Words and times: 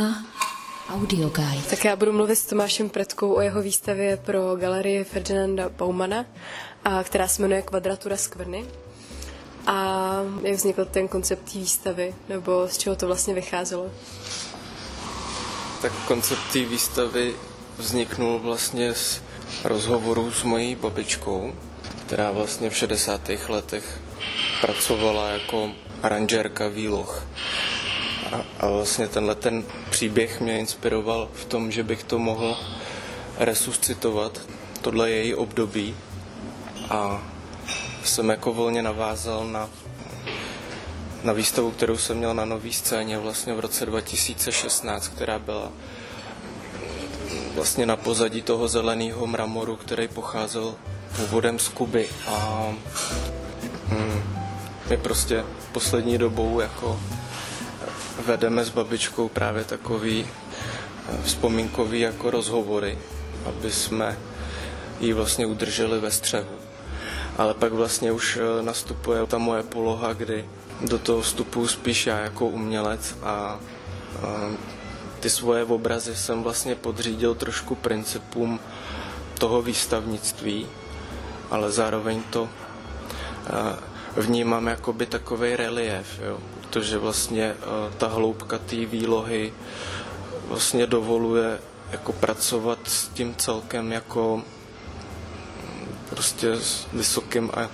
Bauma 0.00 0.24
Audio 0.88 1.28
Guide. 1.28 1.62
Tak 1.70 1.84
já 1.84 1.96
budu 1.96 2.12
mluvit 2.12 2.36
s 2.36 2.46
Tomášem 2.46 2.88
Predkou 2.90 3.34
o 3.34 3.40
jeho 3.40 3.62
výstavě 3.62 4.16
pro 4.16 4.56
galerii 4.56 5.04
Ferdinanda 5.04 5.68
Baumana, 5.68 6.24
a, 6.84 7.02
která 7.02 7.28
se 7.28 7.42
jmenuje 7.42 7.62
Kvadratura 7.62 8.16
skvrny. 8.16 8.64
A 9.66 10.08
jak 10.42 10.56
vznikl 10.56 10.84
ten 10.84 11.08
koncept 11.08 11.52
té 11.52 11.58
výstavy, 11.58 12.14
nebo 12.28 12.68
z 12.68 12.78
čeho 12.78 12.96
to 12.96 13.06
vlastně 13.06 13.34
vycházelo? 13.34 13.90
Tak 15.82 15.92
koncept 16.06 16.40
té 16.52 16.58
výstavy 16.58 17.34
vzniknul 17.78 18.38
vlastně 18.38 18.94
z 18.94 19.22
rozhovoru 19.64 20.30
s 20.32 20.42
mojí 20.42 20.74
babičkou, 20.74 21.52
která 22.06 22.30
vlastně 22.30 22.70
v 22.70 22.76
60. 22.76 23.20
letech 23.48 24.00
pracovala 24.60 25.28
jako 25.28 25.70
aranžérka 26.02 26.68
výloh. 26.68 27.22
A, 28.32 28.44
a 28.60 28.68
vlastně 28.68 29.08
tenhle 29.08 29.34
ten 29.34 29.64
příběh 29.90 30.40
mě 30.40 30.58
inspiroval 30.58 31.28
v 31.34 31.44
tom, 31.44 31.70
že 31.70 31.82
bych 31.82 32.04
to 32.04 32.18
mohl 32.18 32.56
resuscitovat, 33.38 34.40
tohle 34.80 35.10
její 35.10 35.34
období. 35.34 35.96
A 36.90 37.22
jsem 38.04 38.28
jako 38.28 38.52
volně 38.52 38.82
navázal 38.82 39.46
na, 39.46 39.70
na 41.24 41.32
výstavu, 41.32 41.70
kterou 41.70 41.96
jsem 41.96 42.16
měl 42.16 42.34
na 42.34 42.44
nový 42.44 42.72
scéně 42.72 43.18
vlastně 43.18 43.54
v 43.54 43.60
roce 43.60 43.86
2016, 43.86 45.08
která 45.08 45.38
byla 45.38 45.72
vlastně 47.54 47.86
na 47.86 47.96
pozadí 47.96 48.42
toho 48.42 48.68
zeleného 48.68 49.26
mramoru, 49.26 49.76
který 49.76 50.08
pocházel 50.08 50.74
původem 51.16 51.58
z 51.58 51.68
Kuby. 51.68 52.08
A 52.26 52.68
hm, 53.88 54.22
my 54.90 54.96
prostě 54.96 55.44
poslední 55.72 56.18
dobou 56.18 56.60
jako 56.60 57.00
vedeme 58.20 58.64
s 58.64 58.70
babičkou 58.70 59.28
právě 59.28 59.64
takový 59.64 60.26
eh, 60.26 61.22
vzpomínkový 61.24 62.00
jako 62.00 62.30
rozhovory, 62.30 62.98
aby 63.46 63.70
jsme 63.70 64.18
ji 65.00 65.12
vlastně 65.12 65.46
udrželi 65.46 66.00
ve 66.00 66.10
střehu. 66.10 66.56
Ale 67.38 67.54
pak 67.54 67.72
vlastně 67.72 68.12
už 68.12 68.38
eh, 68.42 68.62
nastupuje 68.62 69.26
ta 69.26 69.38
moje 69.38 69.62
poloha, 69.62 70.12
kdy 70.12 70.44
do 70.88 70.98
toho 70.98 71.20
vstupu 71.20 71.68
spíš 71.68 72.06
já 72.06 72.18
jako 72.18 72.46
umělec 72.46 73.16
a, 73.22 73.30
a 73.32 73.60
ty 75.20 75.30
svoje 75.30 75.64
obrazy 75.64 76.16
jsem 76.16 76.42
vlastně 76.42 76.74
podřídil 76.74 77.34
trošku 77.34 77.74
principům 77.74 78.60
toho 79.38 79.62
výstavnictví, 79.62 80.66
ale 81.50 81.72
zároveň 81.72 82.22
to 82.30 82.48
eh, 83.46 83.76
vnímám 84.16 84.66
jakoby 84.66 85.06
takový 85.06 85.56
relief, 85.56 86.20
jo 86.22 86.38
protože 86.70 86.98
vlastně 86.98 87.44
eh, 87.44 87.56
ta 87.98 88.06
hloubka 88.06 88.58
té 88.58 88.76
výlohy 88.86 89.52
vlastně 90.48 90.86
dovoluje 90.86 91.58
jako 91.90 92.12
pracovat 92.12 92.78
s 92.84 93.08
tím 93.08 93.34
celkem 93.34 93.92
jako 93.92 94.36
mm, 94.36 95.94
prostě 96.10 96.52
s 96.52 96.86
vysokým 96.92 97.50
a 97.54 97.68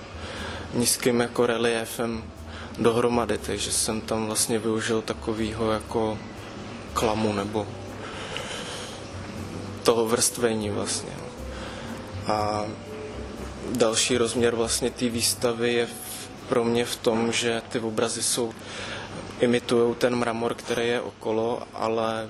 nízkým 0.73 1.19
jako 1.19 1.45
reliefem 1.45 2.23
dohromady, 2.79 3.37
takže 3.37 3.71
jsem 3.71 4.01
tam 4.01 4.25
vlastně 4.25 4.59
využil 4.59 5.01
takového 5.01 5.71
jako 5.71 6.17
klamu 6.93 7.33
nebo 7.33 7.67
toho 9.83 10.05
vrstvení 10.07 10.69
vlastně. 10.69 11.13
A 12.27 12.65
další 13.71 14.17
rozměr 14.17 14.55
vlastně 14.55 14.89
té 14.91 15.09
výstavy 15.09 15.73
je 15.73 15.87
pro 16.49 16.63
mě 16.63 16.85
v 16.85 16.95
tom, 16.95 17.31
že 17.31 17.61
ty 17.69 17.79
obrazy 17.79 18.23
jsou 18.23 18.53
imitují 19.39 19.95
ten 19.95 20.15
mramor, 20.15 20.53
který 20.53 20.87
je 20.87 21.01
okolo, 21.01 21.63
ale 21.73 22.27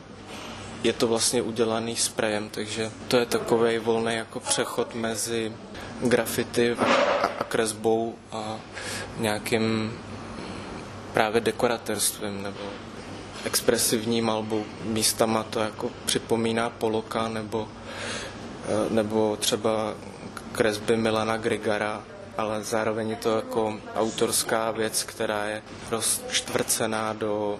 je 0.84 0.94
to 0.94 1.08
vlastně 1.08 1.42
udělaný 1.42 1.96
sprejem, 1.96 2.50
takže 2.50 2.92
to 3.08 3.18
je 3.18 3.26
takový 3.26 3.78
volný 3.78 4.16
jako 4.16 4.40
přechod 4.40 4.96
mezi 4.96 5.52
grafity 6.02 6.76
a 7.40 7.44
kresbou 7.44 8.16
a 8.32 8.60
nějakým 9.18 9.94
právě 11.14 11.42
dekoratérstvím 11.42 12.44
nebo 12.44 12.60
expresivní 13.46 14.22
malbou. 14.22 14.66
Místama 14.84 15.44
to 15.44 15.60
jako 15.60 15.90
připomíná 16.06 16.70
Poloka 16.70 17.28
nebo, 17.28 17.68
eh, 18.66 18.94
nebo 18.94 19.38
třeba 19.38 19.94
kresby 20.52 20.98
Milana 20.98 21.38
Grigara 21.38 22.04
ale 22.38 22.64
zároveň 22.64 23.10
je 23.10 23.16
to 23.16 23.36
jako 23.36 23.74
autorská 23.96 24.72
věc, 24.72 25.04
která 25.04 25.46
je 25.46 25.62
rozčtvrcená 25.92 27.14
do 27.14 27.60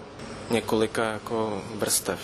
několika 0.50 1.04
jako 1.04 1.62
vrstev. 1.74 2.20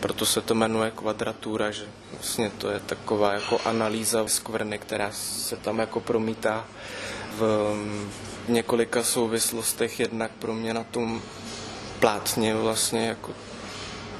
Proto 0.00 0.26
se 0.26 0.40
to 0.40 0.54
jmenuje 0.54 0.90
kvadratura, 0.90 1.70
že 1.70 1.84
vlastně 2.12 2.50
to 2.58 2.70
je 2.70 2.80
taková 2.80 3.32
jako 3.32 3.60
analýza 3.64 4.28
skvrny, 4.28 4.78
která 4.78 5.10
se 5.12 5.56
tam 5.56 5.78
jako 5.78 6.00
promítá 6.00 6.64
v 7.38 7.74
několika 8.48 9.02
souvislostech, 9.02 10.00
jednak 10.00 10.30
pro 10.38 10.54
mě 10.54 10.74
na 10.74 10.84
tom 10.84 11.22
plátně 12.00 12.54
vlastně 12.54 13.06
jako 13.06 13.30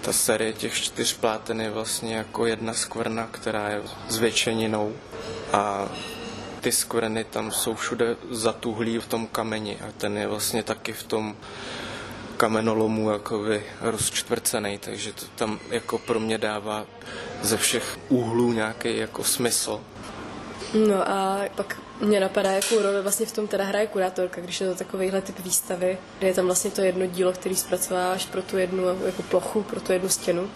ta 0.00 0.12
série 0.12 0.52
těch 0.52 0.74
čtyř 0.82 1.12
pláten 1.16 1.60
je 1.60 1.70
vlastně 1.70 2.14
jako 2.14 2.46
jedna 2.46 2.74
skvrna, 2.74 3.28
která 3.30 3.68
je 3.68 3.82
zvětšeninou 4.08 4.92
a 5.52 5.88
ty 6.62 6.72
skvrny 6.72 7.24
tam 7.24 7.50
jsou 7.50 7.74
všude 7.74 8.16
zatuhlí 8.30 8.98
v 8.98 9.06
tom 9.06 9.26
kameni 9.26 9.78
a 9.80 9.92
ten 9.98 10.18
je 10.18 10.26
vlastně 10.26 10.62
taky 10.62 10.92
v 10.92 11.02
tom 11.02 11.36
kamenolomu 12.36 13.10
jakoby 13.10 13.62
rozčtvrcený, 13.80 14.78
takže 14.78 15.12
to 15.12 15.26
tam 15.34 15.58
jako 15.70 15.98
pro 15.98 16.20
mě 16.20 16.38
dává 16.38 16.86
ze 17.42 17.56
všech 17.56 17.98
úhlů 18.08 18.52
nějaký 18.52 18.96
jako 18.96 19.24
smysl. 19.24 19.80
No 20.74 21.08
a 21.10 21.40
pak 21.54 21.78
mě 22.00 22.20
napadá, 22.20 22.50
jakou 22.50 22.82
roli 22.82 23.02
vlastně 23.02 23.26
v 23.26 23.32
tom 23.32 23.46
teda 23.48 23.64
hraje 23.64 23.86
kurátorka, 23.86 24.40
když 24.40 24.60
je 24.60 24.68
to 24.68 24.74
takovýhle 24.74 25.22
typ 25.22 25.38
výstavy, 25.38 25.98
kde 26.18 26.28
je 26.28 26.34
tam 26.34 26.46
vlastně 26.46 26.70
to 26.70 26.80
jedno 26.80 27.06
dílo, 27.06 27.32
který 27.32 27.56
zpracováváš 27.56 28.26
pro 28.26 28.42
tu 28.42 28.58
jednu 28.58 28.84
jako 29.06 29.22
plochu, 29.22 29.62
pro 29.62 29.80
tu 29.80 29.92
jednu 29.92 30.08
stěnu 30.08 30.50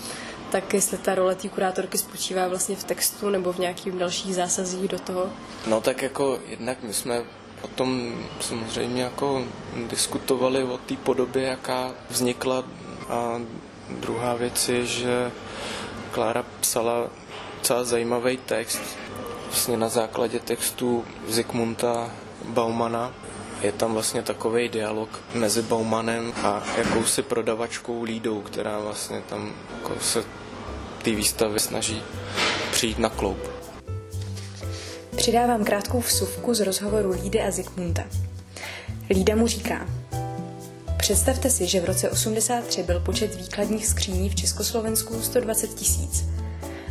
tak 0.51 0.75
jestli 0.75 0.99
ta 0.99 1.15
role 1.15 1.35
té 1.35 1.49
kurátorky 1.49 1.99
spočívá 1.99 2.49
vlastně 2.49 2.77
v 2.77 2.85
textu 2.85 3.31
nebo 3.31 3.53
v 3.53 3.59
nějakým 3.59 3.99
dalších 3.99 4.35
zásazích 4.35 4.89
do 4.89 4.99
toho? 4.99 5.31
No 5.67 5.81
tak 5.81 6.03
jako 6.03 6.39
jednak 6.49 6.83
my 6.83 6.95
jsme 6.95 7.23
o 7.63 7.69
tom 7.69 8.15
samozřejmě 8.41 9.03
jako 9.03 9.45
diskutovali 9.91 10.63
o 10.63 10.79
té 10.79 10.97
podobě, 10.97 11.43
jaká 11.43 11.91
vznikla 12.11 12.65
a 13.09 13.41
druhá 13.91 14.35
věc 14.35 14.69
je, 14.69 14.87
že 14.87 15.33
Klára 16.11 16.45
psala 16.61 17.11
docela 17.59 17.85
zajímavý 17.85 18.37
text 18.37 18.83
vlastně 19.47 19.77
na 19.77 19.89
základě 19.89 20.39
textu 20.41 21.05
Zikmunta 21.29 22.11
Baumana. 22.45 23.13
Je 23.61 23.73
tam 23.73 23.93
vlastně 23.93 24.23
takový 24.23 24.69
dialog 24.69 25.09
mezi 25.35 25.63
Baumanem 25.63 26.33
a 26.37 26.63
jakousi 26.79 27.23
prodavačkou 27.23 28.03
Lídou, 28.03 28.41
která 28.41 28.79
vlastně 28.79 29.23
tam 29.29 29.53
jako 29.75 30.01
se 30.01 30.25
té 31.03 31.11
výstavy 31.11 31.61
snaží 31.61 32.03
přijít 32.73 32.99
na 32.99 33.09
kloup. 33.09 33.39
Přidávám 35.17 35.65
krátkou 35.65 36.01
vsuvku 36.01 36.55
z 36.55 36.61
rozhovoru 36.61 37.11
Lídy 37.11 37.41
a 37.41 37.51
Zikmunda. 37.51 38.05
Lída 39.11 39.37
mu 39.37 39.47
říká, 39.47 39.87
Představte 41.07 41.51
si, 41.51 41.67
že 41.67 41.81
v 41.81 41.85
roce 41.85 42.11
83 42.11 42.83
byl 42.83 43.01
počet 43.01 43.35
výkladních 43.35 43.87
skříní 43.87 44.29
v 44.31 44.35
Československu 44.35 45.23
120 45.23 45.75
tisíc 45.75 46.25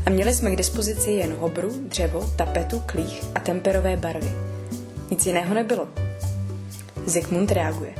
a 0.05 0.09
měli 0.09 0.33
jsme 0.33 0.51
k 0.51 0.55
dispozici 0.55 1.11
jen 1.11 1.33
hobru, 1.33 1.71
dřevo, 1.87 2.29
tapetu, 2.35 2.83
klích 2.85 3.23
a 3.35 3.39
temperové 3.39 3.97
barvy. 3.97 4.31
Nic 5.11 5.25
jiného 5.25 5.53
nebylo. 5.53 6.04
Zikmund 7.05 7.51
reaguje. 7.51 7.93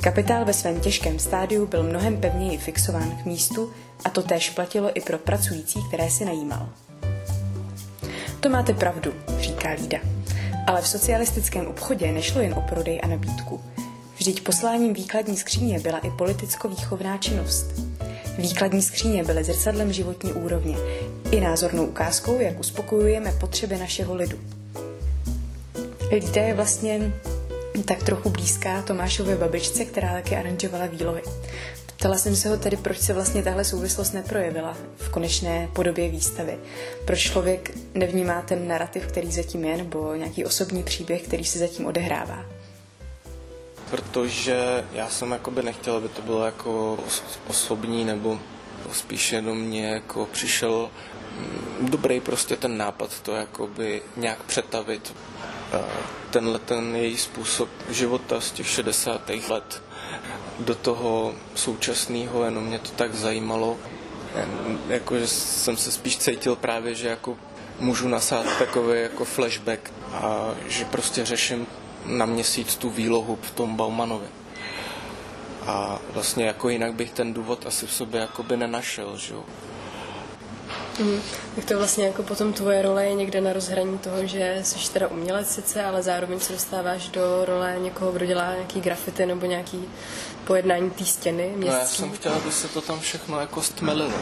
Kapitál 0.00 0.44
ve 0.44 0.52
svém 0.52 0.80
těžkém 0.80 1.18
stádiu 1.18 1.66
byl 1.66 1.82
mnohem 1.82 2.16
pevněji 2.16 2.58
fixován 2.58 3.10
k 3.10 3.24
místu 3.24 3.72
a 4.04 4.10
to 4.10 4.22
též 4.22 4.50
platilo 4.50 4.90
i 4.94 5.00
pro 5.00 5.18
pracující, 5.18 5.80
které 5.88 6.10
si 6.10 6.24
najímal. 6.24 6.68
To 8.40 8.48
máte 8.48 8.74
pravdu, 8.74 9.12
říká 9.40 9.70
Lída. 9.70 9.98
Ale 10.66 10.82
v 10.82 10.88
socialistickém 10.88 11.66
obchodě 11.66 12.12
nešlo 12.12 12.40
jen 12.40 12.54
o 12.54 12.60
prodej 12.60 13.00
a 13.02 13.06
nabídku. 13.06 13.60
Vždyť 14.16 14.42
posláním 14.42 14.94
výkladní 14.94 15.36
skříně 15.36 15.80
byla 15.80 15.98
i 15.98 16.10
politicko-výchovná 16.10 17.18
činnost. 17.18 17.66
Výkladní 18.38 18.82
skříně 18.82 19.24
byly 19.24 19.44
zrcadlem 19.44 19.92
životní 19.92 20.32
úrovně 20.32 20.76
i 21.30 21.40
názornou 21.40 21.84
ukázkou, 21.84 22.40
jak 22.40 22.60
uspokojujeme 22.60 23.32
potřeby 23.32 23.78
našeho 23.78 24.14
lidu. 24.14 24.38
Lída 26.10 26.42
je 26.42 26.54
vlastně 26.54 27.12
tak 27.82 28.02
trochu 28.02 28.30
blízká 28.30 28.82
Tomášově 28.82 29.36
babičce, 29.36 29.84
která 29.84 30.12
taky 30.12 30.36
aranžovala 30.36 30.86
výlohy. 30.86 31.22
Ptala 31.86 32.18
jsem 32.18 32.36
se 32.36 32.48
ho 32.48 32.56
tedy, 32.56 32.76
proč 32.76 32.98
se 32.98 33.12
vlastně 33.12 33.42
tahle 33.42 33.64
souvislost 33.64 34.12
neprojevila 34.12 34.76
v 34.96 35.08
konečné 35.08 35.68
podobě 35.72 36.08
výstavy. 36.08 36.58
Proč 37.04 37.18
člověk 37.18 37.70
nevnímá 37.94 38.42
ten 38.42 38.68
narrativ, 38.68 39.06
který 39.06 39.32
zatím 39.32 39.64
je, 39.64 39.76
nebo 39.76 40.14
nějaký 40.14 40.44
osobní 40.44 40.82
příběh, 40.82 41.22
který 41.22 41.44
se 41.44 41.58
zatím 41.58 41.86
odehrává. 41.86 42.44
Protože 43.90 44.84
já 44.92 45.08
jsem 45.08 45.32
jakoby 45.32 45.62
nechtěl, 45.62 45.96
aby 45.96 46.08
to 46.08 46.22
bylo 46.22 46.44
jako 46.44 46.98
osobní 47.46 48.04
nebo 48.04 48.40
spíš 48.92 49.32
jenom 49.32 49.58
mě 49.58 49.86
jako 49.86 50.26
přišel 50.32 50.90
mm, 51.38 51.88
dobrý 51.90 52.20
prostě 52.20 52.56
ten 52.56 52.76
nápad 52.76 53.20
to 53.20 53.32
jakoby 53.32 54.02
nějak 54.16 54.42
přetavit 54.42 55.14
tenhle 56.30 56.58
ten 56.58 56.96
její 56.96 57.16
způsob 57.16 57.68
života 57.90 58.40
z 58.40 58.50
těch 58.50 58.68
60. 58.68 59.30
let 59.48 59.82
do 60.58 60.74
toho 60.74 61.34
současného, 61.54 62.44
jenom 62.44 62.64
mě 62.64 62.78
to 62.78 62.90
tak 62.90 63.14
zajímalo, 63.14 63.76
jako, 64.88 65.18
že 65.18 65.26
jsem 65.26 65.76
se 65.76 65.92
spíš 65.92 66.18
cítil 66.18 66.56
právě, 66.56 66.94
že 66.94 67.08
jako 67.08 67.36
můžu 67.80 68.08
nasát 68.08 68.46
takový 68.58 69.00
jako 69.00 69.24
flashback 69.24 69.92
a 70.12 70.50
že 70.66 70.84
prostě 70.84 71.24
řeším 71.24 71.66
na 72.06 72.26
měsíc 72.26 72.76
tu 72.76 72.90
výlohu 72.90 73.38
v 73.42 73.50
tom 73.50 73.76
Baumanovi. 73.76 74.26
A 75.66 75.98
vlastně 76.12 76.44
jako 76.44 76.68
jinak 76.68 76.94
bych 76.94 77.12
ten 77.12 77.32
důvod 77.32 77.66
asi 77.66 77.86
v 77.86 77.92
sobě 77.92 78.20
jako 78.20 78.42
by 78.42 78.56
nenašel, 78.56 79.16
že 79.16 79.34
jo. 79.34 79.44
Mm. 80.98 81.20
Tak 81.56 81.64
to 81.64 81.78
vlastně 81.78 82.06
jako 82.06 82.22
potom 82.22 82.52
tvoje 82.52 82.82
role 82.82 83.06
je 83.06 83.14
někde 83.14 83.40
na 83.40 83.52
rozhraní 83.52 83.98
toho, 83.98 84.26
že 84.26 84.58
jsi 84.62 84.92
teda 84.92 85.08
umělec 85.08 85.50
sice, 85.50 85.84
ale 85.84 86.02
zároveň 86.02 86.40
se 86.40 86.52
dostáváš 86.52 87.08
do 87.08 87.44
role 87.44 87.76
někoho, 87.78 88.12
kdo 88.12 88.26
dělá 88.26 88.52
nějaký 88.52 88.80
grafity 88.80 89.26
nebo 89.26 89.46
nějaký 89.46 89.84
pojednání 90.44 90.90
té 90.90 91.04
stěny 91.04 91.52
městský. 91.56 91.66
No 91.66 91.78
já 91.78 91.86
jsem 91.86 92.12
chtěl, 92.12 92.32
aby 92.32 92.52
se 92.52 92.68
to 92.68 92.80
tam 92.80 93.00
všechno 93.00 93.40
jako 93.40 93.62
stmelilo. 93.62 94.14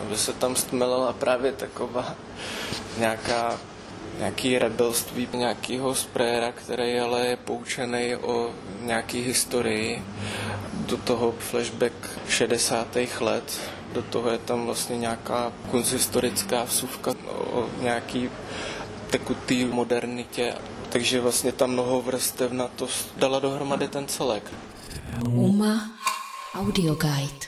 Aby 0.00 0.16
se 0.16 0.32
tam 0.32 0.56
stmelila 0.56 1.12
právě 1.12 1.52
taková 1.52 2.14
nějaká 2.98 3.58
nějaký 4.18 4.58
rebelství 4.58 5.28
nějakého 5.34 5.94
sprayera, 5.94 6.52
který 6.52 7.00
ale 7.00 7.26
je 7.26 7.36
poučený 7.36 8.16
o 8.16 8.50
nějaký 8.80 9.22
historii 9.22 10.02
do 10.72 10.96
toho 10.96 11.34
flashback 11.38 11.92
60. 12.28 12.96
let 13.20 13.60
do 13.92 14.02
toho 14.02 14.30
je 14.30 14.38
tam 14.38 14.66
vlastně 14.66 14.96
nějaká 14.96 15.52
kunsthistorická 15.70 16.64
vsuvka 16.64 17.14
o 17.50 17.66
nějaký 17.80 18.30
tekutý 19.10 19.64
modernitě, 19.64 20.54
takže 20.88 21.20
vlastně 21.20 21.52
tam 21.52 21.70
mnoho 21.70 22.02
vrstev 22.02 22.52
na 22.52 22.68
to 22.68 22.88
dala 23.16 23.38
dohromady 23.38 23.88
ten 23.88 24.06
celek. 24.06 24.52
Uma 25.24 25.90
Audio 26.54 26.94
Guide 26.94 27.47